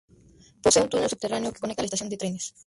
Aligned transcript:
Posee 0.63 0.81
un 0.81 0.89
túnel 0.89 1.11
subterráneo 1.11 1.51
que 1.53 1.59
conecta 1.61 1.81
a 1.83 1.83
la 1.83 1.85
estación 1.89 2.09
de 2.09 2.17
trenes. 2.17 2.55